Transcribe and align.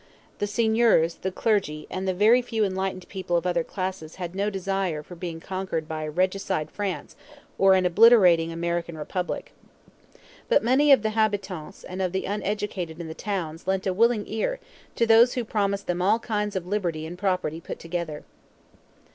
The 0.39 0.47
seigneurs, 0.47 1.13
the 1.21 1.31
clergy, 1.31 1.85
and 1.91 2.07
the 2.07 2.13
very 2.15 2.41
few 2.41 2.63
enlightened 2.65 3.07
people 3.07 3.37
of 3.37 3.45
other 3.45 3.63
classes 3.63 4.15
had 4.15 4.33
no 4.33 4.49
desire 4.49 5.03
for 5.03 5.13
being 5.13 5.39
conquered 5.39 5.87
by 5.87 6.01
a 6.05 6.09
regicide 6.09 6.71
France 6.71 7.15
or 7.59 7.75
an 7.75 7.85
obliterating 7.85 8.51
American 8.51 8.97
Republic. 8.97 9.51
But 10.49 10.63
many 10.63 10.91
of 10.91 11.03
the 11.03 11.11
habitants 11.11 11.83
and 11.83 12.01
of 12.01 12.13
the 12.13 12.25
uneducated 12.25 12.99
in 12.99 13.09
the 13.09 13.13
towns 13.13 13.67
lent 13.67 13.85
a 13.85 13.93
willing 13.93 14.23
ear 14.25 14.59
to 14.95 15.05
those 15.05 15.35
who 15.35 15.45
promised 15.45 15.85
them 15.85 16.01
all 16.01 16.17
kinds 16.17 16.55
of 16.55 16.65
liberty 16.65 17.05
and 17.05 17.15
property 17.15 17.61
put 17.61 17.77
together. 17.77 18.23